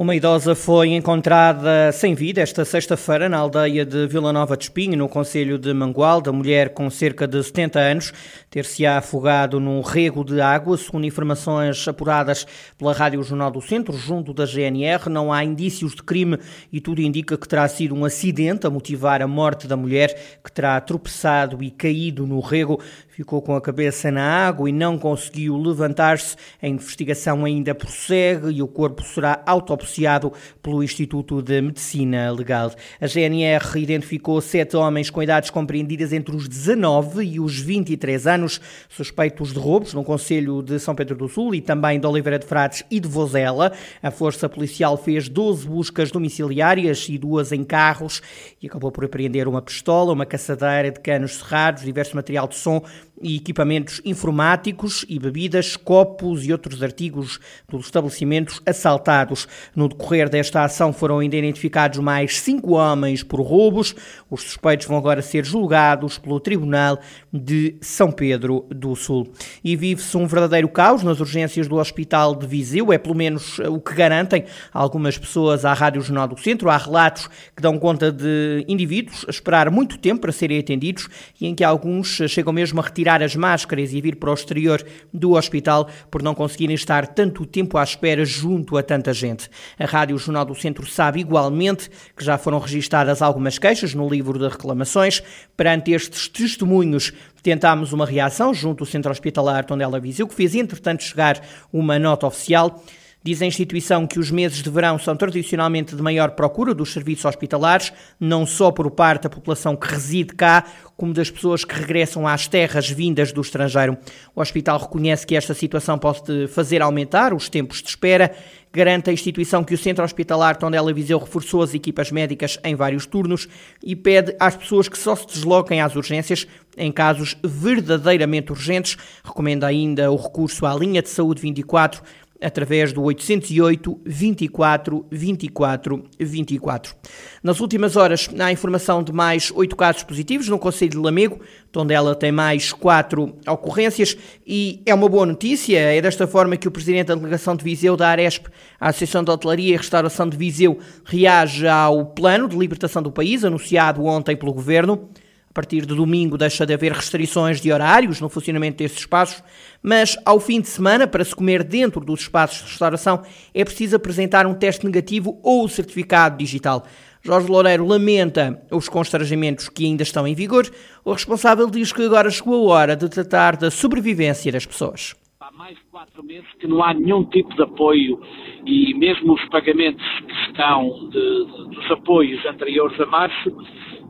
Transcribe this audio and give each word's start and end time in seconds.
Uma 0.00 0.16
idosa 0.16 0.54
foi 0.54 0.94
encontrada 0.94 1.92
sem 1.92 2.14
vida 2.14 2.40
esta 2.40 2.64
sexta-feira 2.64 3.28
na 3.28 3.36
aldeia 3.36 3.84
de 3.84 4.06
Vila 4.06 4.32
Nova 4.32 4.56
de 4.56 4.64
Espinho, 4.64 4.96
no 4.96 5.06
Conselho 5.10 5.58
de 5.58 5.74
Mangualde. 5.74 6.30
A 6.30 6.32
mulher, 6.32 6.70
com 6.70 6.88
cerca 6.88 7.28
de 7.28 7.44
70 7.44 7.78
anos, 7.78 8.12
ter-se-á 8.48 8.96
afogado 8.96 9.60
num 9.60 9.82
rego 9.82 10.24
de 10.24 10.40
água. 10.40 10.78
Segundo 10.78 11.06
informações 11.06 11.86
apuradas 11.86 12.46
pela 12.78 12.94
Rádio 12.94 13.22
Jornal 13.22 13.50
do 13.50 13.60
Centro, 13.60 13.94
junto 13.94 14.32
da 14.32 14.46
GNR, 14.46 15.10
não 15.10 15.30
há 15.30 15.44
indícios 15.44 15.94
de 15.94 16.02
crime 16.02 16.38
e 16.72 16.80
tudo 16.80 17.02
indica 17.02 17.36
que 17.36 17.46
terá 17.46 17.68
sido 17.68 17.94
um 17.94 18.06
acidente 18.06 18.66
a 18.66 18.70
motivar 18.70 19.20
a 19.20 19.28
morte 19.28 19.68
da 19.68 19.76
mulher, 19.76 20.38
que 20.42 20.50
terá 20.50 20.80
tropeçado 20.80 21.62
e 21.62 21.70
caído 21.70 22.26
no 22.26 22.40
rego 22.40 22.80
ficou 23.10 23.42
com 23.42 23.54
a 23.54 23.60
cabeça 23.60 24.10
na 24.10 24.22
água 24.22 24.68
e 24.68 24.72
não 24.72 24.98
conseguiu 24.98 25.56
levantar-se. 25.56 26.36
A 26.62 26.68
investigação 26.68 27.44
ainda 27.44 27.74
prossegue 27.74 28.50
e 28.50 28.62
o 28.62 28.68
corpo 28.68 29.02
será 29.02 29.42
autopsiado 29.46 30.32
pelo 30.62 30.82
Instituto 30.82 31.42
de 31.42 31.60
Medicina 31.60 32.30
Legal. 32.30 32.72
A 33.00 33.06
GNR 33.06 33.78
identificou 33.80 34.40
sete 34.40 34.76
homens 34.76 35.10
com 35.10 35.22
idades 35.22 35.50
compreendidas 35.50 36.12
entre 36.12 36.34
os 36.34 36.48
19 36.48 37.24
e 37.24 37.40
os 37.40 37.58
23 37.58 38.26
anos, 38.26 38.60
suspeitos 38.88 39.52
de 39.52 39.58
roubos 39.58 39.92
no 39.92 40.04
Conselho 40.04 40.62
de 40.62 40.78
São 40.78 40.94
Pedro 40.94 41.16
do 41.16 41.28
Sul 41.28 41.54
e 41.54 41.60
também 41.60 41.98
de 41.98 42.06
Oliveira 42.06 42.38
de 42.38 42.46
Frades 42.46 42.84
e 42.90 43.00
de 43.00 43.08
Vozela. 43.08 43.72
A 44.02 44.10
Força 44.10 44.48
Policial 44.48 44.96
fez 44.96 45.28
12 45.28 45.66
buscas 45.66 46.10
domiciliárias 46.10 47.06
e 47.08 47.18
duas 47.18 47.52
em 47.52 47.64
carros 47.64 48.22
e 48.62 48.66
acabou 48.66 48.92
por 48.92 49.04
apreender 49.04 49.48
uma 49.48 49.60
pistola, 49.60 50.12
uma 50.12 50.26
caçadeira 50.26 50.90
de 50.90 51.00
canos 51.00 51.36
cerrados, 51.36 51.82
diverso 51.82 52.16
material 52.16 52.46
de 52.46 52.54
som 52.54 52.82
e 53.20 53.36
equipamentos 53.36 54.00
informáticos 54.04 55.04
e 55.08 55.18
bebidas, 55.18 55.76
copos 55.76 56.46
e 56.46 56.52
outros 56.52 56.82
artigos 56.82 57.38
dos 57.68 57.86
estabelecimentos 57.86 58.60
assaltados. 58.64 59.46
No 59.74 59.88
decorrer 59.88 60.28
desta 60.28 60.64
ação 60.64 60.92
foram 60.92 61.18
ainda 61.18 61.36
identificados 61.36 61.98
mais 61.98 62.40
cinco 62.40 62.72
homens 62.72 63.22
por 63.22 63.40
roubos. 63.40 63.94
Os 64.30 64.42
suspeitos 64.42 64.86
vão 64.86 64.96
agora 64.96 65.22
ser 65.22 65.44
julgados 65.44 66.18
pelo 66.18 66.40
Tribunal 66.40 66.98
de 67.32 67.76
São 67.80 68.10
Pedro 68.10 68.66
do 68.70 68.96
Sul. 68.96 69.32
E 69.62 69.76
vive-se 69.76 70.16
um 70.16 70.26
verdadeiro 70.26 70.68
caos 70.68 71.02
nas 71.02 71.20
urgências 71.20 71.68
do 71.68 71.76
Hospital 71.76 72.34
de 72.34 72.46
Viseu, 72.46 72.92
é 72.92 72.98
pelo 72.98 73.14
menos 73.14 73.58
o 73.58 73.80
que 73.80 73.94
garantem 73.94 74.44
algumas 74.72 75.18
pessoas 75.18 75.64
à 75.64 75.72
Rádio 75.72 76.00
Jornal 76.00 76.28
do 76.28 76.38
Centro. 76.38 76.70
Há 76.70 76.76
relatos 76.76 77.28
que 77.54 77.62
dão 77.62 77.78
conta 77.78 78.10
de 78.10 78.64
indivíduos 78.68 79.24
a 79.26 79.30
esperar 79.30 79.70
muito 79.70 79.98
tempo 79.98 80.22
para 80.22 80.32
serem 80.32 80.58
atendidos 80.58 81.08
e 81.40 81.46
em 81.46 81.54
que 81.54 81.64
alguns 81.64 82.20
chegam 82.28 82.52
mesmo 82.52 82.80
a 82.80 82.84
retirar 82.84 83.09
tirar 83.10 83.22
as 83.22 83.34
máscaras 83.34 83.92
e 83.92 84.00
vir 84.00 84.16
para 84.16 84.30
o 84.30 84.34
exterior 84.34 84.84
do 85.12 85.32
hospital 85.32 85.88
por 86.10 86.22
não 86.22 86.34
conseguirem 86.34 86.74
estar 86.74 87.08
tanto 87.08 87.44
tempo 87.44 87.76
à 87.76 87.82
espera 87.82 88.24
junto 88.24 88.76
a 88.76 88.82
tanta 88.82 89.12
gente. 89.12 89.50
A 89.78 89.84
Rádio 89.84 90.16
Jornal 90.16 90.44
do 90.44 90.54
Centro 90.54 90.86
sabe 90.86 91.20
igualmente 91.20 91.90
que 92.16 92.24
já 92.24 92.38
foram 92.38 92.60
registadas 92.60 93.20
algumas 93.20 93.58
queixas 93.58 93.94
no 93.94 94.08
livro 94.08 94.38
de 94.38 94.46
reclamações. 94.48 95.22
Perante 95.56 95.90
estes 95.90 96.28
testemunhos, 96.28 97.12
tentámos 97.42 97.92
uma 97.92 98.06
reação 98.06 98.54
junto 98.54 98.84
ao 98.84 98.86
Centro 98.86 99.10
Hospitalar 99.10 99.64
Tondela 99.64 99.98
Viseu, 99.98 100.28
que 100.28 100.34
fez 100.34 100.54
entretanto 100.54 101.02
chegar 101.02 101.40
uma 101.72 101.98
nota 101.98 102.26
oficial. 102.26 102.80
Diz 103.22 103.42
a 103.42 103.46
instituição 103.46 104.06
que 104.06 104.18
os 104.18 104.30
meses 104.30 104.62
de 104.62 104.70
verão 104.70 104.98
são 104.98 105.14
tradicionalmente 105.14 105.94
de 105.94 106.00
maior 106.00 106.30
procura 106.30 106.72
dos 106.72 106.90
serviços 106.90 107.26
hospitalares, 107.26 107.92
não 108.18 108.46
só 108.46 108.70
por 108.70 108.90
parte 108.90 109.24
da 109.24 109.28
população 109.28 109.76
que 109.76 109.88
reside 109.88 110.34
cá, 110.34 110.64
como 110.96 111.12
das 111.12 111.30
pessoas 111.30 111.62
que 111.62 111.74
regressam 111.74 112.26
às 112.26 112.48
terras 112.48 112.88
vindas 112.88 113.30
do 113.30 113.42
estrangeiro. 113.42 113.98
O 114.34 114.40
hospital 114.40 114.78
reconhece 114.78 115.26
que 115.26 115.36
esta 115.36 115.52
situação 115.52 115.98
pode 115.98 116.48
fazer 116.48 116.80
aumentar 116.80 117.34
os 117.34 117.50
tempos 117.50 117.82
de 117.82 117.90
espera. 117.90 118.34
Garante 118.72 119.10
a 119.10 119.12
instituição 119.12 119.62
que 119.62 119.74
o 119.74 119.78
Centro 119.78 120.02
Hospitalar 120.02 120.56
Tondela 120.56 120.90
Viseu 120.90 121.18
reforçou 121.18 121.62
as 121.62 121.74
equipas 121.74 122.10
médicas 122.10 122.58
em 122.64 122.74
vários 122.74 123.04
turnos 123.04 123.48
e 123.82 123.94
pede 123.94 124.34
às 124.40 124.56
pessoas 124.56 124.88
que 124.88 124.96
só 124.96 125.14
se 125.14 125.26
desloquem 125.26 125.82
às 125.82 125.94
urgências 125.94 126.46
em 126.74 126.90
casos 126.90 127.36
verdadeiramente 127.44 128.50
urgentes. 128.50 128.96
Recomenda 129.22 129.66
ainda 129.66 130.10
o 130.10 130.16
recurso 130.16 130.64
à 130.64 130.74
linha 130.74 131.02
de 131.02 131.10
saúde 131.10 131.42
24 131.42 132.02
através 132.40 132.92
do 132.92 133.02
808 133.02 134.00
24 134.04 135.06
24 135.10 136.04
24. 136.18 136.94
Nas 137.42 137.60
últimas 137.60 137.96
horas, 137.96 138.28
há 138.38 138.50
informação 138.50 139.02
de 139.02 139.12
mais 139.12 139.52
oito 139.54 139.76
casos 139.76 140.02
positivos 140.02 140.48
no 140.48 140.58
Conselho 140.58 140.92
de 140.92 140.98
Lamego, 140.98 141.40
Tondela 141.72 142.16
tem 142.16 142.32
mais 142.32 142.72
quatro 142.72 143.36
ocorrências 143.46 144.16
e 144.44 144.82
é 144.84 144.92
uma 144.92 145.08
boa 145.08 145.24
notícia. 145.24 145.78
É 145.78 146.00
desta 146.00 146.26
forma 146.26 146.56
que 146.56 146.66
o 146.66 146.70
Presidente 146.70 147.06
da 147.06 147.14
Delegação 147.14 147.54
de 147.54 147.62
Viseu 147.62 147.96
da 147.96 148.08
Aresp, 148.08 148.46
a 148.80 148.88
Associação 148.88 149.22
de 149.22 149.30
Hotelaria 149.30 149.74
e 149.74 149.76
Restauração 149.76 150.28
de 150.28 150.36
Viseu, 150.36 150.78
reage 151.04 151.68
ao 151.68 152.06
plano 152.06 152.48
de 152.48 152.56
libertação 152.56 153.02
do 153.02 153.12
país 153.12 153.44
anunciado 153.44 154.04
ontem 154.04 154.36
pelo 154.36 154.52
Governo. 154.52 155.08
A 155.50 155.52
partir 155.52 155.84
de 155.84 155.96
domingo 155.96 156.38
deixa 156.38 156.64
de 156.64 156.72
haver 156.72 156.92
restrições 156.92 157.60
de 157.60 157.72
horários 157.72 158.20
no 158.20 158.28
funcionamento 158.28 158.78
desses 158.78 158.98
espaços, 158.98 159.42
mas 159.82 160.16
ao 160.24 160.38
fim 160.38 160.60
de 160.60 160.68
semana, 160.68 161.08
para 161.08 161.24
se 161.24 161.34
comer 161.34 161.64
dentro 161.64 162.00
dos 162.04 162.20
espaços 162.20 162.58
de 162.58 162.70
restauração, 162.70 163.22
é 163.52 163.64
preciso 163.64 163.96
apresentar 163.96 164.46
um 164.46 164.54
teste 164.54 164.86
negativo 164.86 165.40
ou 165.42 165.68
certificado 165.68 166.38
digital. 166.38 166.86
Jorge 167.20 167.48
Loureiro 167.48 167.84
lamenta 167.84 168.62
os 168.70 168.88
constrangimentos 168.88 169.68
que 169.68 169.84
ainda 169.84 170.04
estão 170.04 170.24
em 170.24 170.36
vigor. 170.36 170.70
O 171.04 171.12
responsável 171.12 171.68
diz 171.68 171.92
que 171.92 172.04
agora 172.04 172.30
chegou 172.30 172.72
a 172.72 172.76
hora 172.76 172.96
de 172.96 173.08
tratar 173.08 173.56
da 173.56 173.72
sobrevivência 173.72 174.52
das 174.52 174.64
pessoas. 174.64 175.16
Mais 175.60 175.76
de 175.76 175.84
quatro 175.90 176.24
meses 176.24 176.50
que 176.58 176.66
não 176.66 176.82
há 176.82 176.94
nenhum 176.94 177.22
tipo 177.24 177.54
de 177.54 177.62
apoio 177.62 178.18
e 178.64 178.94
mesmo 178.94 179.34
os 179.34 179.44
pagamentos 179.50 180.02
que 180.20 180.32
estão 180.48 181.10
de, 181.10 181.44
de, 181.44 181.74
dos 181.74 181.90
apoios 181.90 182.42
anteriores 182.46 182.98
a 182.98 183.04
março 183.04 183.54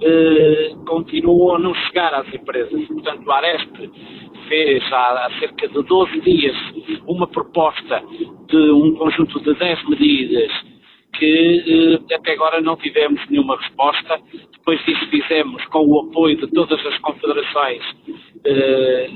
eh, 0.01 0.77
continuam 0.87 1.57
a 1.57 1.59
não 1.59 1.75
chegar 1.75 2.15
às 2.15 2.33
empresas. 2.33 2.87
Portanto, 2.87 3.29
a 3.29 3.37
Aresp 3.39 3.77
fez 4.47 4.93
há, 4.93 5.27
há, 5.27 5.31
cerca 5.41 5.67
de 5.67 5.83
12 5.83 6.21
dias 6.21 6.57
uma 7.09 7.27
proposta 7.27 8.01
de 8.47 8.71
um 8.71 8.95
conjunto 8.95 9.41
de 9.41 9.53
10 9.53 9.89
medidas 9.89 10.70
que 11.21 12.01
eh, 12.11 12.15
até 12.15 12.33
agora 12.33 12.61
não 12.63 12.77
tivemos 12.77 13.21
nenhuma 13.29 13.57
resposta. 13.59 14.19
Depois 14.53 14.83
disso 14.87 15.07
fizemos, 15.11 15.63
com 15.67 15.87
o 15.87 16.01
apoio 16.01 16.37
de 16.39 16.47
todas 16.49 16.85
as 16.85 16.99
confederações, 16.99 17.83
eh, 18.45 19.11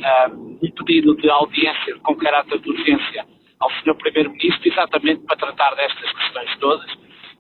um 0.63 0.71
pedido 0.71 1.17
de 1.17 1.31
audiência 1.31 1.97
com 2.03 2.15
caráter 2.15 2.61
de 2.61 2.71
urgência 2.71 3.25
ao 3.59 3.71
Sr. 3.71 3.95
Primeiro-Ministro, 3.97 4.69
exatamente 4.69 5.23
para 5.23 5.37
tratar 5.37 5.75
destas 5.75 6.13
questões 6.13 6.59
todas. 6.61 6.91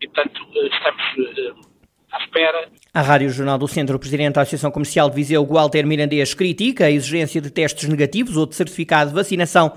E, 0.00 0.08
portanto, 0.08 0.41
eh, 0.56 0.69
estamos 0.72 1.74
à 2.10 2.19
espera. 2.19 2.69
A 2.94 3.03
Rádio 3.03 3.28
Jornal 3.28 3.58
do 3.58 3.69
Centro, 3.69 3.97
o 3.97 4.00
Presidente 4.00 4.34
da 4.34 4.41
Associação 4.41 4.70
Comercial 4.70 5.10
de 5.10 5.16
Viseu, 5.16 5.44
Walter 5.44 5.84
Mirandês, 5.86 6.32
critica 6.32 6.86
a 6.86 6.91
exigência 6.91 7.41
de 7.41 7.53
testes 7.53 7.86
negativos 7.86 8.36
ou 8.38 8.47
de 8.47 8.54
certificado 8.54 9.10
de 9.10 9.16
vacinação 9.16 9.72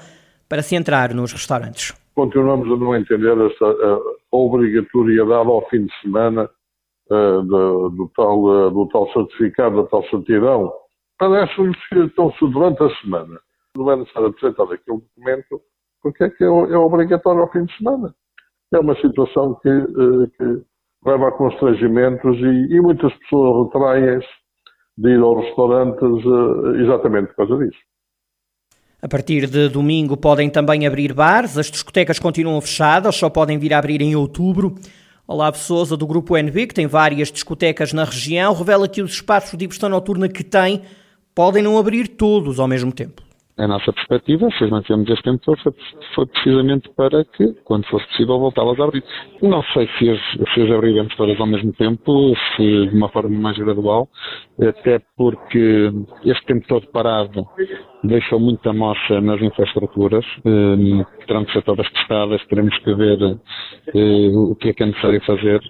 para 0.47 0.61
se 0.61 0.75
entrar 0.75 1.13
nos 1.13 1.33
restaurantes. 1.33 1.93
Continuamos 2.15 2.71
a 2.71 2.77
não 2.77 2.95
entender 2.95 3.35
essa 3.37 3.65
a 3.65 4.16
obrigatoriedade 4.31 5.49
ao 5.49 5.67
fim 5.69 5.85
de 5.85 6.01
semana 6.01 6.49
uh, 7.09 7.41
do, 7.43 7.89
do, 7.89 8.11
tal, 8.15 8.43
uh, 8.43 8.71
do 8.71 8.87
tal 8.87 9.11
certificado, 9.11 9.83
da 9.83 9.89
tal 9.89 10.03
certidão. 10.09 10.71
Parece-me 11.17 11.75
que 11.89 11.99
estão-se 11.99 12.39
durante 12.51 12.83
a 12.83 12.89
semana. 13.01 13.39
Não 13.75 13.91
é 13.91 13.95
necessário 13.95 14.29
apresentar 14.29 14.63
aquele 14.63 14.99
documento 14.99 15.61
porque 16.01 16.23
é 16.23 16.29
que 16.29 16.43
é, 16.43 16.47
é 16.47 16.77
obrigatório 16.77 17.41
ao 17.41 17.51
fim 17.51 17.65
de 17.65 17.75
semana. 17.77 18.13
É 18.73 18.79
uma 18.79 18.95
situação 18.95 19.55
que, 19.55 19.69
uh, 19.69 20.29
que 20.29 20.63
leva 21.05 21.29
a 21.29 21.31
constrangimentos 21.31 22.37
e, 22.37 22.75
e 22.75 22.81
muitas 22.81 23.13
pessoas 23.19 23.65
retraem-se 23.65 24.27
de 24.97 25.09
ir 25.09 25.21
aos 25.21 25.45
restaurantes 25.45 26.25
exatamente 26.81 27.27
por 27.27 27.47
causa 27.47 27.65
disso. 27.65 27.79
A 29.01 29.07
partir 29.07 29.47
de 29.47 29.69
domingo 29.69 30.17
podem 30.17 30.49
também 30.49 30.87
abrir 30.87 31.13
bares, 31.13 31.57
as 31.57 31.69
discotecas 31.69 32.17
continuam 32.17 32.59
fechadas, 32.59 33.15
só 33.15 33.29
podem 33.29 33.59
vir 33.59 33.73
a 33.73 33.77
abrir 33.77 34.01
em 34.01 34.15
outubro. 34.15 34.75
Olavo 35.27 35.57
Souza, 35.57 35.95
do 35.95 36.07
Grupo 36.07 36.37
NB, 36.37 36.67
que 36.67 36.73
tem 36.73 36.87
várias 36.87 37.31
discotecas 37.31 37.93
na 37.93 38.05
região, 38.05 38.53
revela 38.53 38.87
que 38.87 39.01
os 39.01 39.11
espaços 39.11 39.51
de 39.51 39.57
diversão 39.57 39.89
noturna 39.89 40.27
que 40.27 40.43
tem 40.43 40.81
podem 41.35 41.61
não 41.61 41.77
abrir 41.77 42.07
todos 42.07 42.59
ao 42.59 42.67
mesmo 42.67 42.91
tempo 42.91 43.26
a 43.57 43.67
nossa 43.67 43.91
perspectiva, 43.91 44.49
se 44.51 44.67
mantemos 44.67 45.09
este 45.09 45.23
tempo, 45.23 45.39
foi, 45.43 45.73
foi, 46.13 46.25
precisamente 46.27 46.89
para 46.95 47.25
que, 47.25 47.53
quando 47.63 47.85
fosse 47.87 48.05
possível, 48.07 48.39
voltá-las 48.39 48.79
a 48.79 48.83
abrir. 48.83 49.03
Não 49.41 49.63
sei 49.73 49.89
se 49.97 50.09
as, 50.09 50.19
se 50.53 50.61
as 50.61 50.71
abriremos 50.71 51.15
todas 51.15 51.39
ao 51.39 51.47
mesmo 51.47 51.73
tempo, 51.73 52.33
se 52.55 52.87
de 52.87 52.95
uma 52.95 53.09
forma 53.09 53.37
mais 53.37 53.57
gradual, 53.57 54.07
até 54.61 55.01
porque 55.15 55.91
este 56.23 56.45
tempo 56.45 56.67
todo 56.67 56.87
parado 56.87 57.45
deixou 58.03 58.39
muita 58.39 58.71
moça 58.73 59.19
nas 59.21 59.41
infraestruturas, 59.41 60.25
eh, 60.45 61.05
terão 61.25 61.43
que 61.45 61.53
ser 61.53 61.63
todas 61.63 61.89
testadas, 61.91 62.45
teremos 62.47 62.77
que 62.79 62.93
ver 62.93 63.39
eh, 63.95 64.29
o 64.33 64.55
que 64.55 64.69
é 64.69 64.73
que 64.73 64.83
é 64.83 64.85
necessário 64.85 65.21
fazer 65.25 65.61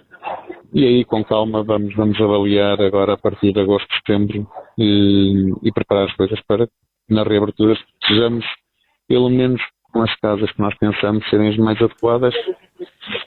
e 0.74 0.86
aí 0.86 1.06
com 1.06 1.24
calma 1.24 1.64
vamos, 1.64 1.96
vamos 1.96 2.20
avaliar 2.20 2.82
agora 2.82 3.14
a 3.14 3.18
partir 3.18 3.54
de 3.54 3.62
agosto, 3.62 3.88
setembro 3.96 4.46
e, 4.78 5.54
e 5.64 5.72
preparar 5.72 6.08
as 6.08 6.16
coisas 6.16 6.40
para 6.46 6.68
na 7.10 7.24
reabertura 7.24 7.78
sejamos 8.06 8.46
pelo 9.08 9.30
menos 9.30 9.62
com 9.92 10.02
as 10.02 10.14
casas 10.20 10.52
que 10.52 10.62
nós 10.62 10.76
pensamos 10.78 11.28
serem 11.30 11.50
as 11.50 11.58
mais 11.58 11.82
adequadas 11.82 12.34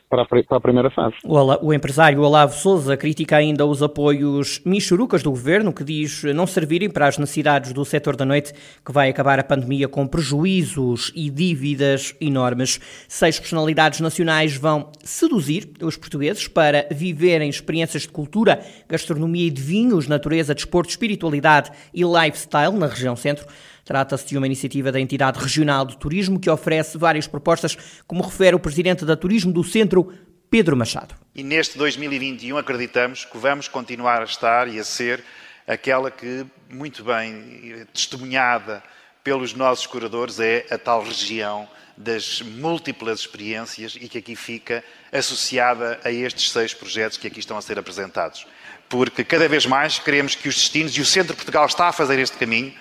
para 0.08 0.22
a, 0.56 0.60
primeira 0.60 0.90
fase. 0.90 1.14
O, 1.24 1.72
empresário 1.72 2.20
Olavo 2.20 2.52
Souza 2.52 2.96
critica 2.96 3.36
ainda 3.36 3.64
os 3.64 3.80
apoios 3.80 4.60
michurucas 4.64 5.22
do 5.22 5.30
governo, 5.30 5.72
que 5.72 5.84
diz 5.84 6.24
não 6.34 6.48
servirem 6.48 6.90
para 6.90 7.06
as 7.06 7.16
necessidades 7.16 7.72
do 7.72 7.84
setor 7.84 8.16
da 8.16 8.24
noite, 8.24 8.52
que 8.84 8.90
vai 8.90 9.08
acabar 9.08 9.38
a 9.38 9.44
pandemia 9.44 9.86
com 9.86 10.06
prejuízos 10.08 11.12
e 11.14 11.30
dívidas 11.30 12.14
enormes. 12.20 12.80
Seis 13.08 13.38
personalidades 13.38 14.00
nacionais 14.00 14.56
vão 14.56 14.90
seduzir 15.04 15.70
os 15.80 15.96
portugueses 15.96 16.48
para 16.48 16.88
viverem 16.90 17.48
experiências 17.48 18.02
de 18.02 18.08
cultura, 18.08 18.60
gastronomia 18.88 19.46
e 19.46 19.50
de 19.50 19.62
vinhos, 19.62 20.08
natureza, 20.08 20.54
desporto, 20.54 20.90
espiritualidade 20.90 21.70
e 21.94 22.02
lifestyle 22.02 22.76
na 22.76 22.88
região 22.88 23.14
centro. 23.14 23.46
Trata-se 23.90 24.24
de 24.24 24.38
uma 24.38 24.46
iniciativa 24.46 24.92
da 24.92 25.00
entidade 25.00 25.40
regional 25.40 25.84
de 25.84 25.96
turismo 25.96 26.38
que 26.38 26.48
oferece 26.48 26.96
várias 26.96 27.26
propostas, 27.26 27.76
como 28.06 28.22
refere 28.22 28.54
o 28.54 28.60
presidente 28.60 29.04
da 29.04 29.16
Turismo 29.16 29.52
do 29.52 29.64
Centro, 29.64 30.14
Pedro 30.48 30.76
Machado. 30.76 31.16
E 31.34 31.42
neste 31.42 31.76
2021 31.76 32.56
acreditamos 32.56 33.24
que 33.24 33.36
vamos 33.36 33.66
continuar 33.66 34.20
a 34.20 34.24
estar 34.26 34.68
e 34.68 34.78
a 34.78 34.84
ser 34.84 35.24
aquela 35.66 36.08
que, 36.08 36.46
muito 36.70 37.02
bem 37.02 37.84
testemunhada 37.92 38.80
pelos 39.24 39.54
nossos 39.54 39.88
curadores, 39.88 40.38
é 40.38 40.64
a 40.70 40.78
tal 40.78 41.02
região 41.02 41.68
das 41.96 42.42
múltiplas 42.42 43.18
experiências 43.18 43.98
e 44.00 44.08
que 44.08 44.18
aqui 44.18 44.36
fica 44.36 44.84
associada 45.10 45.98
a 46.04 46.12
estes 46.12 46.52
seis 46.52 46.72
projetos 46.72 47.18
que 47.18 47.26
aqui 47.26 47.40
estão 47.40 47.58
a 47.58 47.60
ser 47.60 47.76
apresentados. 47.76 48.46
Porque 48.88 49.24
cada 49.24 49.48
vez 49.48 49.66
mais 49.66 49.98
queremos 49.98 50.36
que 50.36 50.48
os 50.48 50.54
destinos, 50.54 50.96
e 50.96 51.00
o 51.00 51.04
Centro 51.04 51.32
de 51.32 51.38
Portugal 51.38 51.66
está 51.66 51.88
a 51.88 51.92
fazer 51.92 52.20
este 52.20 52.36
caminho, 52.36 52.72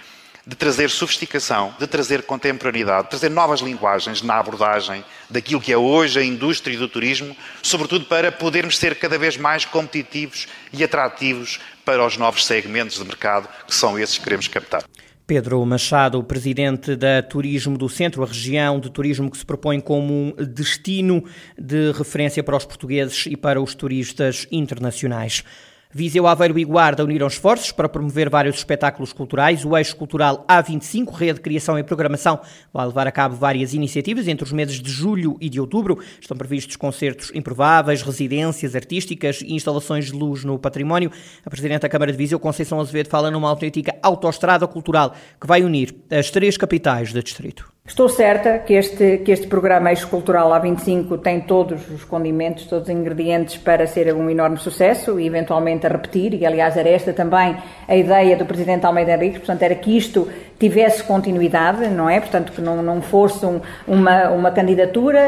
de 0.45 0.56
trazer 0.56 0.89
sofisticação, 0.89 1.74
de 1.80 1.88
trazer 1.88 2.24
contemporaneidade, 2.24 3.03
de 3.03 3.09
trazer 3.09 3.30
novas 3.30 3.59
linguagens 3.59 4.21
na 4.21 4.39
abordagem 4.39 5.03
daquilo 5.30 5.62
que 5.62 5.71
é 5.71 5.77
hoje 5.77 6.19
a 6.19 6.24
indústria 6.24 6.77
do 6.77 6.88
turismo, 6.88 7.36
sobretudo 7.62 8.06
para 8.06 8.31
podermos 8.31 8.77
ser 8.77 8.95
cada 8.95 9.18
vez 9.18 9.38
mais 9.38 9.65
competitivos 9.65 10.47
e 10.74 10.83
atrativos 10.83 11.59
para 11.86 12.06
os 12.06 12.18
novos 12.18 12.45
segmentos 12.45 12.97
de 12.97 13.06
mercado, 13.06 13.47
que 13.68 13.74
são 13.74 13.97
esses 13.97 14.18
que 14.18 14.24
queremos 14.24 14.47
captar. 14.47 14.83
Pedro 15.30 15.63
Machado, 15.63 16.24
presidente 16.24 16.95
da 16.95 17.21
Turismo 17.21 17.77
do 17.77 17.88
Centro, 17.88 18.24
a 18.24 18.25
região 18.25 18.80
de 18.80 18.89
turismo 18.89 19.30
que 19.30 19.38
se 19.38 19.45
propõe 19.45 19.80
como 19.80 20.12
um 20.12 20.33
destino 20.44 21.24
de 21.56 21.91
referência 21.91 22.44
para 22.44 22.57
os 22.57 22.65
portugueses 22.65 23.27
e 23.27 23.38
para 23.38 23.62
os 23.62 23.75
turistas 23.75 24.47
internacionais. 24.51 25.44
Viseu, 25.91 26.27
Aveiro 26.27 26.59
e 26.59 26.63
Guarda 26.63 27.03
uniram 27.03 27.25
esforços 27.25 27.71
para 27.71 27.89
promover 27.89 28.30
vários 28.30 28.57
espetáculos 28.57 29.12
culturais. 29.12 29.65
O 29.65 29.75
eixo 29.75 29.95
cultural 29.95 30.45
A25, 30.47 31.12
Rede 31.12 31.33
de 31.33 31.41
Criação 31.41 31.80
e 31.80 31.83
Programação, 31.83 32.39
vai 32.71 32.86
levar 32.86 33.07
a 33.07 33.12
cabo 33.12 33.36
várias 33.36 33.74
iniciativas 33.74 34.27
entre 34.27 34.45
os 34.45 34.51
meses 34.51 34.80
de 34.80 34.91
julho 34.91 35.36
e 35.41 35.50
de 35.50 35.59
outubro. 35.59 35.97
Estão 36.21 36.38
previstos 36.38 36.75
concertos 36.75 37.31
improváveis, 37.33 38.03
residências 38.03 38.75
artísticas 38.75 39.41
e 39.41 39.56
instalações 39.56 40.06
de 40.06 40.12
luz 40.12 40.44
no 40.44 40.59
património. 40.59 41.12
A 41.44 41.50
Presidente 41.50 41.81
da 41.81 41.89
Câmara 41.89 42.12
de 42.12 42.18
Viseu, 42.19 42.39
Conceição 42.39 42.80
Azevedo, 42.80 43.09
fala 43.09 43.31
numa 43.31 43.50
autêntica 43.50 43.95
autoestrada 44.03 44.68
cultural 44.68 45.15
que 45.41 45.47
vai 45.47 45.63
unir 45.63 45.95
as 46.12 46.30
três 46.30 46.56
capitais 46.56 47.12
do 47.12 47.24
distrito. 47.24 47.79
Estou 47.89 48.07
certa 48.07 48.59
que 48.59 48.75
este, 48.75 49.18
que 49.25 49.31
este 49.31 49.47
programa 49.47 49.89
Eixo 49.89 50.07
Cultural 50.07 50.51
A25 50.51 51.19
tem 51.24 51.41
todos 51.41 51.89
os 51.89 52.03
condimentos, 52.06 52.68
todos 52.68 52.88
os 52.88 52.94
ingredientes 52.94 53.57
para 53.57 53.88
ser 53.88 54.13
um 54.13 54.30
enorme 54.30 54.57
sucesso 54.57 55.19
e 55.19 55.25
eventualmente 55.25 55.88
a 55.88 55.89
repetir, 55.89 56.36
e 56.36 56.45
aliás 56.45 56.77
era 56.77 56.88
esta 56.88 57.13
também 57.13 57.57
a 57.88 57.95
ideia 57.95 58.38
do 58.38 58.45
Presidente 58.45 58.86
Almeida 58.86 59.15
Henriques, 59.15 59.39
portanto 59.39 59.63
era 59.63 59.74
que 59.74 59.97
isto 59.97 60.30
tivesse 60.60 61.04
continuidade, 61.04 61.88
não 61.88 62.10
é? 62.10 62.20
Portanto, 62.20 62.52
que 62.52 62.62
não, 62.62 62.84
não 62.84 63.02
fosse 63.02 63.46
um, 63.46 63.62
uma, 63.88 64.30
uma 64.30 64.52
candidatura, 64.52 65.20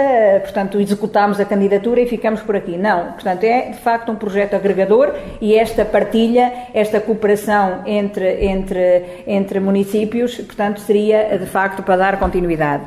portanto 0.42 0.80
executámos 0.80 1.39
a 1.39 1.45
candidatura 1.45 2.01
e 2.01 2.06
ficamos 2.06 2.42
por 2.42 2.56
aqui. 2.56 2.78
Não, 2.78 3.13
portanto 3.13 3.44
é 3.45 3.69
de 3.69 3.78
facto 3.78 4.12
um 4.12 4.16
projeto 4.16 4.56
agregador 4.56 5.13
e 5.39 5.56
esta 5.56 5.86
partilha, 5.86 6.51
esta 6.74 7.00
cooperação 7.00 7.83
entre, 7.86 8.45
entre, 8.45 9.24
entre 9.25 9.60
municípios, 9.60 10.36
portanto 10.36 10.81
seria 10.81 11.38
de 11.38 11.45
facto 11.45 11.81
para 11.81 11.95
dar 11.95 12.19
continuidade. 12.19 12.83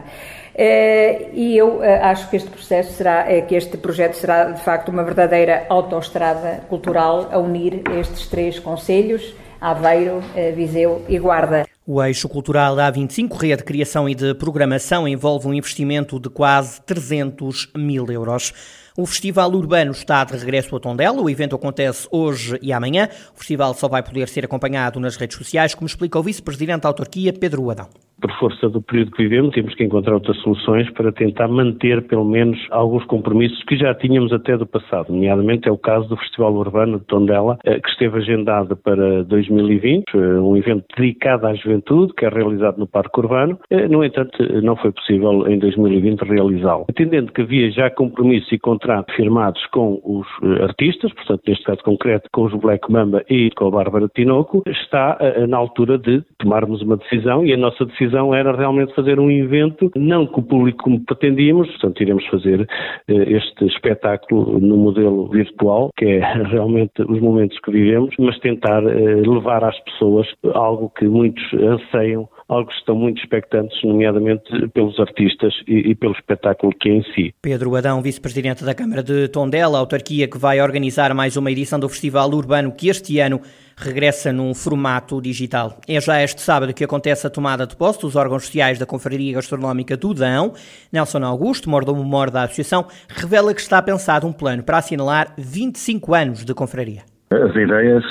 Uh, 0.55 1.31
e 1.33 1.57
eu 1.57 1.79
uh, 1.79 1.83
acho 2.03 2.31
que 2.31 2.37
este 2.37 2.49
processo 2.49 2.93
será, 2.93 3.27
uh, 3.27 3.45
que 3.45 3.57
este 3.57 3.77
projeto 3.77 4.15
será 4.15 4.45
de 4.45 4.61
facto 4.61 4.89
uma 4.89 5.03
verdadeira 5.03 5.67
autoestrada 5.69 6.61
cultural 6.69 7.29
a 7.33 7.39
unir 7.39 7.83
estes 7.99 8.29
três 8.29 8.61
conselhos, 8.61 9.35
Aveiro, 9.61 10.23
Viseu 10.55 11.03
e 11.09 11.19
Guarda. 11.19 11.74
O 11.87 12.03
eixo 12.03 12.31
cultural 12.31 12.77
A25, 12.77 13.39
rede 13.39 13.59
de 13.59 13.65
criação 13.65 14.09
e 14.09 14.15
de 14.15 14.33
programação, 14.33 15.07
envolve 15.07 15.47
um 15.47 15.53
investimento 15.53 16.19
de 16.19 16.31
quase 16.31 16.81
300 16.81 17.73
mil 17.77 18.11
euros. 18.11 18.55
O 18.97 19.05
Festival 19.05 19.53
Urbano 19.53 19.91
está 19.91 20.25
de 20.25 20.35
regresso 20.35 20.75
a 20.75 20.81
Tondela. 20.81 21.21
O 21.21 21.29
evento 21.29 21.55
acontece 21.55 22.09
hoje 22.11 22.59
e 22.63 22.73
amanhã. 22.73 23.11
O 23.35 23.39
festival 23.39 23.75
só 23.75 23.87
vai 23.87 24.03
poder 24.03 24.31
ser 24.31 24.47
acompanhado 24.47 24.99
nas 24.99 25.17
redes 25.17 25.37
sociais, 25.37 25.75
como 25.75 25.87
explica 25.87 26.19
o 26.19 26.23
vice-presidente 26.23 26.81
da 26.81 26.89
autarquia, 26.89 27.35
Pedro 27.35 27.71
Adão 27.71 27.91
por 28.21 28.31
força 28.39 28.69
do 28.69 28.81
período 28.81 29.11
que 29.13 29.23
vivemos, 29.23 29.55
temos 29.55 29.75
que 29.75 29.85
encontrar 29.85 30.15
outras 30.15 30.37
soluções 30.39 30.91
para 30.93 31.13
tentar 31.13 31.49
manter, 31.49 32.03
pelo 32.07 32.25
menos, 32.25 32.59
alguns 32.71 33.05
compromissos 33.05 33.63
que 33.65 33.77
já 33.77 33.95
tínhamos 33.95 34.33
até 34.33 34.57
do 34.57 34.67
passado. 34.67 35.13
Nomeadamente 35.13 35.69
é 35.69 35.73
o 35.73 35.79
caso 35.79 36.09
do 36.09 36.17
Festival 36.17 36.55
Urbano 36.55 36.99
de 36.99 37.07
Tondela, 37.07 37.59
eh, 37.65 37.81
que 37.81 37.89
esteve 37.91 38.19
agendado 38.19 38.77
para 38.77 39.25
2020, 39.25 40.05
eh, 40.15 40.19
um 40.41 40.57
evento 40.57 40.85
dedicado 40.97 41.47
à 41.47 41.55
juventude, 41.55 42.13
que 42.15 42.25
é 42.25 42.29
realizado 42.29 42.79
no 42.79 42.87
Parque 42.87 43.19
Urbano. 43.19 43.59
Eh, 43.71 43.89
no 43.89 44.05
entanto, 44.05 44.33
não 44.63 44.77
foi 44.77 44.93
possível 44.93 45.47
em 45.49 45.59
2020 45.59 46.23
realizá-lo. 46.23 46.87
Atendendo 46.89 47.33
que 47.33 47.43
havia 47.43 47.71
já 47.71 47.91
compromissos 47.91 48.51
e 48.53 48.59
contratos 48.59 49.15
firmados 49.15 49.65
com 49.67 50.01
os 50.05 50.27
artistas, 50.63 51.13
portanto, 51.13 51.43
neste 51.47 51.65
caso 51.65 51.83
concreto, 51.83 52.29
com 52.33 52.45
os 52.45 52.55
Black 52.55 52.91
Mamba 52.91 53.23
e 53.29 53.51
com 53.51 53.67
a 53.69 53.71
Bárbara 53.71 54.09
Tinoco, 54.15 54.63
está 54.67 55.19
na 55.49 55.57
altura 55.57 55.99
de 55.99 56.23
tomarmos 56.39 56.83
uma 56.83 56.97
decisão 56.97 57.45
e 57.45 57.53
a 57.53 57.57
nossa 57.57 57.85
decisão 57.85 58.04
decisão 58.05 58.35
era 58.35 58.55
realmente 58.57 58.95
fazer 58.95 59.19
um 59.19 59.31
evento, 59.31 59.91
não 59.97 60.27
com 60.27 60.41
o 60.41 60.45
público 60.45 60.85
como 60.85 61.05
pretendíamos, 61.05 61.69
portanto 61.69 62.03
iremos 62.03 62.27
fazer 62.27 62.69
eh, 63.09 63.37
este 63.37 63.67
espetáculo 63.67 64.59
no 64.59 64.77
modelo 64.77 65.29
virtual, 65.29 65.91
que 65.97 66.05
é 66.05 66.19
realmente 66.45 67.03
os 67.03 67.21
momentos 67.21 67.59
que 67.61 67.71
vivemos, 67.71 68.15
mas 68.19 68.39
tentar 68.41 68.83
eh, 68.85 69.23
levar 69.27 69.65
às 69.65 69.79
pessoas 69.81 70.27
algo 70.55 70.91
que 70.91 71.07
muitos 71.07 71.43
anseiam 71.55 72.29
algo 72.49 72.69
que 72.69 72.77
estão 72.77 72.95
muito 72.95 73.23
expectantes, 73.23 73.77
nomeadamente 73.83 74.69
pelos 74.69 74.99
artistas 75.01 75.55
e, 75.67 75.91
e, 75.91 75.95
pelo 75.95 76.13
espetáculo 76.13 76.73
que 76.79 76.89
é 76.89 76.93
em 76.93 77.03
si. 77.15 77.35
Pedro 77.41 77.75
Adão, 77.77 78.03
vice-presidente 78.03 78.65
da 78.65 78.75
Câmara 78.75 79.03
de 79.03 79.29
Tondela, 79.29 79.79
autarquia 79.79 80.29
que 80.29 80.39
vai 80.39 80.61
organizar 80.61 81.15
mais 81.15 81.37
uma 81.37 81.51
edição 81.51 81.81
do 81.81 81.89
Festival 81.89 82.31
Urbano 82.31 82.73
que 82.73 82.89
este 82.89 83.19
ano 83.19 83.41
regressa 83.77 84.33
num 84.33 84.55
formato 84.55 85.21
digital. 85.21 85.79
É 85.89 86.01
já 86.01 86.23
este 86.23 86.41
sábado 86.41 86.73
que 86.73 86.85
acontece 86.85 87.27
a 87.27 87.31
tomada 87.31 87.67
de 87.67 87.77
posse 87.77 88.01
dos 88.01 88.15
órgãos 88.17 88.45
sociais 88.45 88.79
da 88.79 88.87
Confraria 88.87 89.35
Gastronómica 89.35 89.97
do 89.97 90.15
Dão. 90.15 90.53
Nelson 90.93 91.25
Augusto, 91.25 91.69
mordomo-mor 91.69 92.31
da 92.31 92.45
associação, 92.45 92.87
revela 93.09 93.55
que 93.55 93.61
está 93.61 93.81
pensado 93.83 94.27
um 94.27 94.33
plano 94.33 94.63
para 94.63 94.79
assinalar 94.79 95.35
25 95.37 96.15
anos 96.15 96.45
de 96.45 96.55
confraria. 96.55 97.14
As 97.43 97.57
ideias 97.57 98.05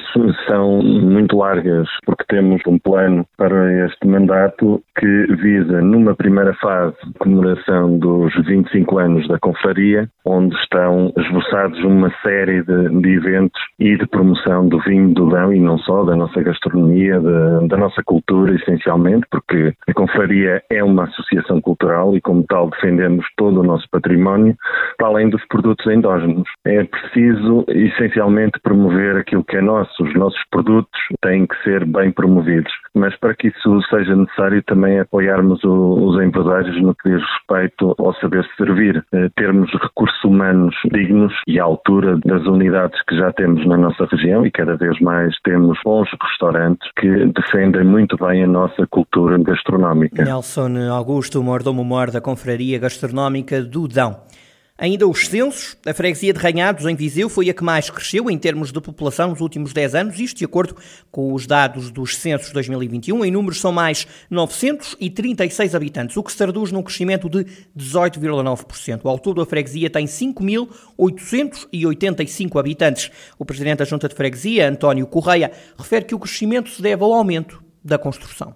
são 0.48 0.82
muito 0.82 1.38
largas, 1.38 1.88
porque 2.06 2.26
temos 2.28 2.62
um 2.68 2.78
plano 2.78 3.26
para 3.38 3.86
este 3.86 4.06
mandato 4.06 4.84
que 4.98 5.26
visa, 5.36 5.82
numa 5.82 6.14
primeira 6.14 6.54
fase, 6.56 6.96
a 7.16 7.20
comemoração 7.20 7.98
dos 7.98 8.34
25 8.46 9.00
anos 9.00 9.28
da 9.30 9.40
confraria, 9.40 10.10
onde 10.26 10.54
estão 10.56 11.14
esboçados 11.18 11.82
uma 11.84 12.12
série 12.22 12.64
de, 12.64 13.02
de, 13.02 13.10
eventos 13.14 13.62
e 13.80 13.98
de 13.98 14.06
promoção 14.08 14.68
do 14.68 14.80
vinho 14.80 15.14
do 15.14 15.30
Dão 15.30 15.54
e 15.54 15.60
não 15.60 15.78
só, 15.78 16.04
da 16.04 16.16
nossa 16.16 16.42
gastronomia, 16.42 17.20
de, 17.20 17.68
da 17.70 17.78
nossa 17.78 18.04
cultura, 18.04 18.54
essencialmente, 18.56 19.26
porque 19.32 19.74
a 19.88 19.94
confraria 19.94 20.62
é 20.70 20.84
uma 20.84 21.06
associação 21.06 21.62
cultural 21.62 22.16
e, 22.16 22.22
como 22.22 22.44
tal, 22.44 22.70
defendemos 22.70 23.26
todo 23.38 23.62
o 23.62 23.64
nosso 23.64 23.88
património, 23.90 24.56
para 24.98 25.08
além 25.08 25.30
dos 25.30 25.44
produtos 25.48 25.86
endógenos. 25.88 26.48
É 26.66 26.84
preciso, 26.84 27.64
essencialmente, 27.70 28.60
promover 28.62 29.13
aquilo 29.18 29.44
que 29.44 29.58
é 29.58 29.62
nosso, 29.62 30.04
os 30.04 30.14
nossos 30.16 30.42
produtos 30.52 31.00
têm 31.22 31.46
que 31.46 31.56
ser 31.64 31.86
bem 31.86 32.12
promovidos. 32.12 32.72
Mas 32.96 33.16
para 33.18 33.36
que 33.36 33.48
isso 33.48 33.82
seja 33.90 34.16
necessário 34.16 34.62
também 34.64 35.00
apoiarmos 35.00 35.64
o, 35.64 35.94
os 36.06 36.22
empresários 36.24 36.80
no 36.82 36.94
que 36.96 37.10
diz 37.10 37.22
respeito 37.22 37.96
ao 37.98 38.14
saber 38.16 38.46
servir, 38.58 39.04
eh, 39.14 39.30
termos 39.36 39.72
recursos 39.74 40.24
humanos 40.24 40.76
dignos 40.92 41.34
e 41.48 41.60
à 41.60 41.64
altura 41.64 42.18
das 42.24 42.46
unidades 42.46 43.00
que 43.08 43.18
já 43.18 43.32
temos 43.34 43.66
na 43.66 43.78
nossa 43.78 44.06
região 44.06 44.46
e 44.46 44.52
cada 44.52 44.76
vez 44.76 45.00
mais 45.00 45.36
temos 45.44 45.78
bons 45.84 46.10
restaurantes 46.22 46.90
que 47.00 47.26
defendem 47.28 47.84
muito 47.84 48.16
bem 48.18 48.44
a 48.44 48.48
nossa 48.48 48.86
cultura 48.88 49.38
gastronómica. 49.40 50.24
Nelson 50.24 50.78
Augusto, 50.92 51.42
mordomo-mor 51.42 52.12
da 52.12 52.22
Confraria 52.22 52.78
Gastronómica 52.80 53.62
do 53.62 53.88
Dão. 53.88 54.22
Ainda 54.76 55.08
os 55.08 55.28
censos, 55.28 55.78
a 55.86 55.94
freguesia 55.94 56.34
de 56.34 56.40
Ranhados, 56.40 56.88
em 56.88 56.96
Viseu, 56.96 57.30
foi 57.30 57.48
a 57.48 57.54
que 57.54 57.64
mais 57.64 57.92
cresceu 57.92 58.28
em 58.28 58.40
termos 58.40 58.72
de 58.72 58.82
população 58.82 59.30
nos 59.30 59.40
últimos 59.40 59.72
10 59.72 59.94
anos, 59.94 60.20
isto 60.20 60.40
de 60.40 60.46
acordo 60.46 60.76
com 61.12 61.32
os 61.32 61.46
dados 61.46 61.92
dos 61.92 62.18
censos 62.18 62.52
2021. 62.52 63.24
Em 63.24 63.30
números 63.30 63.62
são 63.62 63.72
mais 63.72 64.08
936 64.32 65.76
habitantes, 65.76 66.18
o 66.18 66.24
que 66.24 66.32
se 66.32 66.40
traduz 66.40 66.72
num 66.72 66.82
crescimento 66.82 67.30
de 67.30 67.46
18,9%. 67.78 69.02
Ao 69.04 69.20
todo, 69.20 69.44
a 69.44 69.46
freguesia 69.46 69.92
tem 69.92 70.08
5.885 70.08 72.60
habitantes. 72.60 73.12
O 73.38 73.46
presidente 73.46 73.78
da 73.78 73.86
Junta 73.86 74.10
de 74.10 74.16
Freguesia, 74.16 74.68
António 74.68 75.06
Correia, 75.06 75.52
refere 75.78 76.06
que 76.06 76.16
o 76.16 76.20
crescimento 76.20 76.72
se 76.72 76.82
deve 76.82 77.04
ao 77.04 77.14
aumento 77.14 77.64
da 77.84 78.00
construção. 78.00 78.56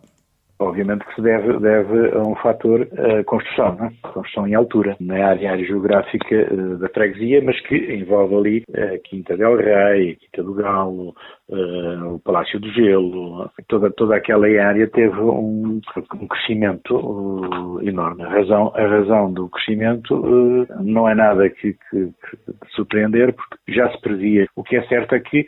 Obviamente 0.60 1.06
que 1.06 1.16
se 1.16 1.22
deve, 1.22 1.60
deve 1.60 2.16
a 2.16 2.22
um 2.22 2.36
fator 2.36 2.88
a 2.98 3.24
construção, 3.26 3.76
né? 3.76 3.92
construção 4.02 4.48
em 4.48 4.56
altura, 4.56 4.98
na 5.00 5.28
área, 5.28 5.52
área 5.52 5.66
geográfica 5.66 6.52
uh, 6.52 6.78
da 6.80 6.90
freguesia, 6.90 7.44
mas 7.44 7.60
que 7.62 7.76
envolve 7.76 8.36
ali 8.36 8.64
a 8.76 8.96
uh, 8.96 9.02
Quinta 9.04 9.38
del 9.38 9.56
Rei, 9.56 10.16
Quinta 10.16 10.42
do 10.42 10.56
Galo, 10.56 11.16
uh, 11.50 12.16
o 12.16 12.20
Palácio 12.20 12.60
do 12.60 12.72
Gelo, 12.74 13.48
toda, 13.68 13.92
toda 13.92 14.16
aquela 14.16 14.48
área 14.48 14.88
teve 14.88 15.20
um, 15.20 15.80
um 16.16 16.28
crescimento 16.28 17.80
enorme. 17.84 18.24
A 18.24 18.30
razão, 18.30 18.72
a 18.74 18.82
razão 18.82 19.32
do 19.32 19.48
crescimento 19.50 20.66
não 20.82 21.08
é 21.08 21.14
nada 21.14 21.48
que, 21.52 21.74
que, 21.74 22.08
que 22.08 22.72
surpreender, 22.72 23.32
porque 23.34 23.58
já 23.72 23.92
se 23.92 24.02
previa. 24.02 24.48
O 24.56 24.64
que 24.64 24.76
é 24.76 24.82
certo 24.88 25.14
é 25.14 25.20
que 25.20 25.48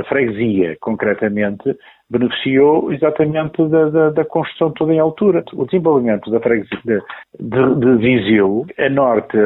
a 0.00 0.04
freguesia, 0.04 0.76
concretamente, 0.80 1.76
beneficiou 2.12 2.92
exatamente 2.92 3.66
da, 3.68 3.88
da, 3.88 4.10
da, 4.10 4.24
construção 4.24 4.70
toda 4.72 4.92
em 4.92 4.98
altura. 4.98 5.42
O 5.54 5.64
desenvolvimento 5.64 6.30
da 6.30 6.40
freguesia 6.40 6.78
de, 6.84 7.00
de, 7.40 7.74
de 7.76 7.96
Viseu, 7.96 8.66
a 8.78 8.90
norte 8.90 9.38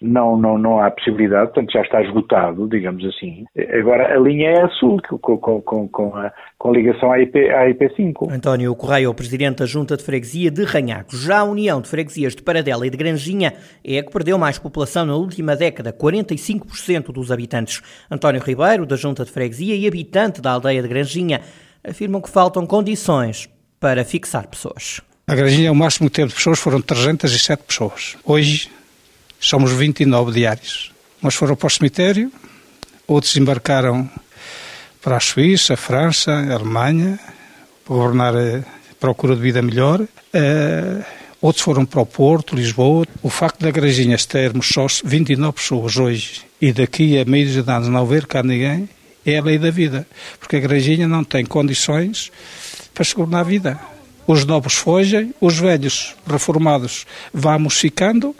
não, 0.00 0.36
não, 0.36 0.56
não 0.56 0.80
há 0.80 0.88
possibilidade, 0.90 1.52
portanto 1.52 1.72
já 1.72 1.82
está 1.82 2.00
esgotado, 2.02 2.68
digamos 2.68 3.04
assim. 3.04 3.44
Agora 3.76 4.14
a 4.14 4.20
linha 4.20 4.50
é 4.50 4.62
a 4.62 4.68
sul, 4.68 5.00
com, 5.20 5.36
com, 5.36 5.60
com, 5.60 5.88
com 5.88 6.16
a, 6.16 6.32
com 6.56 6.70
a 6.70 6.72
ligação 6.72 7.10
à, 7.10 7.18
IP, 7.18 7.50
à 7.50 7.68
IP5. 7.70 8.32
António 8.32 8.74
Correia, 8.76 9.10
o 9.10 9.14
presidente 9.14 9.58
da 9.58 9.66
Junta 9.66 9.96
de 9.96 10.04
Freguesia 10.04 10.50
de 10.50 10.62
Ranhaco. 10.62 11.16
Já 11.16 11.40
a 11.40 11.44
União 11.44 11.80
de 11.80 11.88
Freguesias 11.88 12.36
de 12.36 12.42
Paradela 12.42 12.86
e 12.86 12.90
de 12.90 12.96
Granjinha 12.96 13.52
é 13.84 13.98
a 13.98 14.04
que 14.04 14.12
perdeu 14.12 14.38
mais 14.38 14.60
população 14.60 15.04
na 15.04 15.16
última 15.16 15.56
década, 15.56 15.92
45% 15.92 17.12
dos 17.12 17.32
habitantes. 17.32 17.82
António 18.08 18.40
Ribeiro, 18.40 18.86
da 18.86 18.94
Junta 18.94 19.24
de 19.24 19.32
Freguesia 19.32 19.74
e 19.74 19.88
habitante 19.88 20.40
da 20.40 20.52
aldeia 20.52 20.80
de 20.80 20.88
Granjinha, 20.88 21.40
afirmam 21.88 22.20
que 22.20 22.28
faltam 22.28 22.66
condições 22.66 23.48
para 23.78 24.04
fixar 24.04 24.46
pessoas. 24.48 25.00
A 25.26 25.34
Granjinha, 25.34 25.72
o 25.72 25.74
máximo 25.74 26.08
que 26.10 26.16
teve 26.16 26.28
de 26.28 26.34
pessoas 26.34 26.58
foram 26.58 26.80
307 26.80 27.62
pessoas. 27.62 28.16
Hoje 28.24 28.70
somos 29.40 29.72
29 29.72 30.32
diários. 30.32 30.92
Uns 31.22 31.34
foram 31.34 31.56
para 31.56 31.66
o 31.66 31.70
cemitério, 31.70 32.30
outros 33.06 33.36
embarcaram 33.36 34.08
para 35.02 35.16
a 35.16 35.20
Suíça, 35.20 35.74
a 35.74 35.76
França, 35.76 36.32
a 36.32 36.54
Alemanha, 36.54 37.18
para 37.84 37.94
governar 37.94 38.34
a 38.36 38.64
procura 38.98 39.34
de 39.34 39.42
vida 39.42 39.62
melhor. 39.62 40.00
Uh, 40.00 41.04
outros 41.40 41.64
foram 41.64 41.86
para 41.86 42.00
o 42.00 42.06
Porto, 42.06 42.54
Lisboa. 42.54 43.06
O 43.22 43.30
facto 43.30 43.60
da 43.60 43.70
Granjinha 43.70 44.16
termos 44.18 44.68
só 44.68 44.86
29 45.04 45.52
pessoas 45.52 45.96
hoje 45.96 46.42
e 46.60 46.72
daqui 46.72 47.18
a 47.18 47.24
meio 47.24 47.46
de 47.46 47.70
anos 47.70 47.88
não 47.88 48.00
haver 48.00 48.26
cá 48.26 48.42
ninguém, 48.42 48.88
é 49.26 49.38
a 49.38 49.42
lei 49.42 49.58
da 49.58 49.70
vida, 49.70 50.06
porque 50.38 50.56
a 50.56 50.60
Granjinha 50.60 51.08
não 51.08 51.24
tem 51.24 51.44
condições 51.44 52.30
para 52.94 53.04
segurar 53.04 53.40
a 53.40 53.42
vida. 53.42 53.78
Os 54.26 54.44
novos 54.44 54.74
fogem, 54.74 55.34
os 55.40 55.58
velhos 55.58 56.14
reformados 56.26 57.06
vamos 57.32 57.78
ficando, 57.78 58.34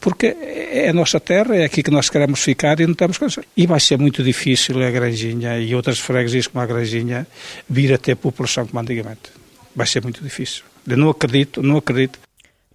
porque 0.00 0.26
é 0.26 0.88
a 0.88 0.92
nossa 0.92 1.20
terra, 1.20 1.56
é 1.56 1.64
aqui 1.64 1.82
que 1.82 1.90
nós 1.90 2.08
queremos 2.08 2.40
ficar 2.40 2.80
e 2.80 2.86
não 2.86 2.94
temos 2.94 3.18
condições. 3.18 3.46
E 3.56 3.66
vai 3.66 3.80
ser 3.80 3.98
muito 3.98 4.22
difícil 4.22 4.82
a 4.82 4.90
Granjinha 4.90 5.58
e 5.58 5.74
outras 5.74 5.98
freguesias 5.98 6.46
como 6.46 6.62
a 6.62 6.66
Granjinha 6.66 7.26
vir 7.68 7.92
a 7.92 7.98
ter 7.98 8.16
população 8.16 8.66
como 8.66 8.80
antigamente. 8.80 9.30
Vai 9.74 9.86
ser 9.86 10.02
muito 10.02 10.22
difícil. 10.22 10.64
Eu 10.86 10.96
não 10.96 11.10
acredito, 11.10 11.62
não 11.62 11.76
acredito. 11.76 12.18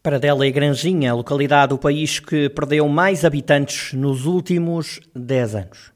Paradela 0.01 0.45
e 0.45 0.51
Granjinha, 0.51 1.15
localidade 1.15 1.69
do 1.69 1.79
país 1.79 2.19
que 2.19 2.47
perdeu 2.49 2.87
mais 2.87 3.25
habitantes 3.25 3.91
nos 3.93 4.25
últimos 4.25 4.99
10 5.15 5.55
anos. 5.55 5.94